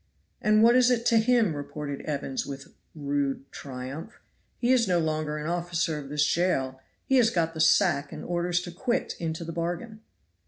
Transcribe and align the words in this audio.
"And 0.41 0.63
what 0.63 0.75
is 0.75 0.89
it 0.89 1.05
to 1.05 1.19
him?" 1.19 1.55
retorted 1.55 2.01
Evans 2.07 2.43
with 2.43 2.73
rude 2.95 3.45
triumph; 3.51 4.19
"he 4.57 4.71
is 4.71 4.87
no 4.87 4.97
longer 4.97 5.37
an 5.37 5.45
officer 5.45 5.99
of 5.99 6.09
this 6.09 6.25
jail; 6.25 6.81
he 7.05 7.17
has 7.17 7.29
got 7.29 7.53
the 7.53 7.61
sack 7.61 8.11
and 8.11 8.25
orders 8.25 8.61
to 8.61 8.71
quit 8.71 9.13
into 9.19 9.45
the 9.45 9.53
bargain." 9.53 10.01